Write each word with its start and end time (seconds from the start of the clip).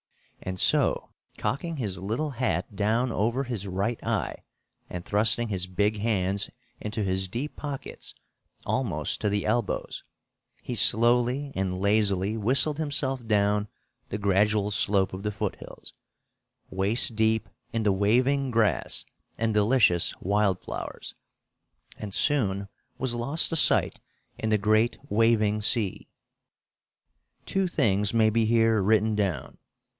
And 0.43 0.59
so, 0.59 1.11
cocking 1.37 1.77
his 1.77 1.99
little 1.99 2.31
hat 2.31 2.75
down 2.75 3.11
over 3.11 3.43
his 3.43 3.67
right 3.67 4.03
eye 4.03 4.43
and 4.89 5.05
thrusting 5.05 5.49
his 5.49 5.67
big 5.67 5.99
hands 5.99 6.49
into 6.79 7.03
his 7.03 7.27
deep 7.27 7.55
pockets 7.55 8.15
almost 8.65 9.21
to 9.21 9.29
the 9.29 9.45
elbows, 9.45 10.03
he 10.63 10.73
slowly 10.73 11.51
and 11.53 11.79
lazily 11.79 12.35
whistled 12.35 12.79
himself 12.79 13.23
down 13.27 13.67
the 14.09 14.17
gradual 14.17 14.71
slope 14.71 15.13
of 15.13 15.21
the 15.21 15.31
foothills, 15.31 15.93
waist 16.71 17.15
deep 17.15 17.47
in 17.71 17.83
the 17.83 17.91
waving 17.93 18.49
grass 18.49 19.05
and 19.37 19.53
delicious 19.53 20.15
wild 20.19 20.59
flowers, 20.59 21.13
and 21.99 22.15
soon 22.15 22.67
was 22.97 23.13
lost 23.13 23.49
to 23.49 23.55
sight 23.55 24.01
in 24.39 24.49
the 24.49 24.57
great 24.57 24.97
waving 25.09 25.61
sea. 25.61 26.07
Two 27.45 27.67
things 27.67 28.15
may 28.15 28.31
be 28.31 28.45
here 28.45 28.81
written 28.81 29.13
down. 29.13 29.59